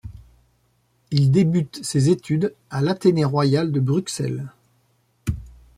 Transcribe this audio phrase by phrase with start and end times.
[1.11, 4.49] Il débute ses études à l’Athénée royal de Bruxelles.